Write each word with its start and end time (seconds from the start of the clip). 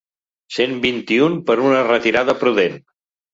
Cent 0.55 0.71
vint-i-vuit 0.85 1.35
per 1.51 1.59
una 1.67 1.83
retirada 1.89 2.37
prudent. 2.41 2.81